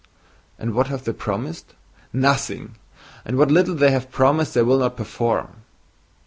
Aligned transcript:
And 0.57 0.73
what 0.73 0.87
have 0.87 1.03
they 1.03 1.13
promised? 1.13 1.75
Nothing! 2.11 2.73
And 3.23 3.37
what 3.37 3.51
little 3.51 3.75
they 3.75 3.91
have 3.91 4.09
promised 4.09 4.55
they 4.55 4.63
will 4.63 4.79
not 4.79 4.97
perform! 4.97 5.57